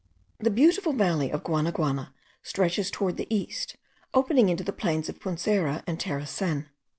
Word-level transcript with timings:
The 0.39 0.49
beautiful 0.49 0.93
valley 0.93 1.29
of 1.31 1.43
Guanaguana 1.43 2.11
stretches 2.41 2.89
towards 2.89 3.17
the 3.17 3.27
east, 3.31 3.75
opening 4.15 4.49
into 4.49 4.63
the 4.63 4.73
plains 4.73 5.09
of 5.09 5.19
Punzera 5.19 5.83
and 5.85 5.99
Terecen. 5.99 6.69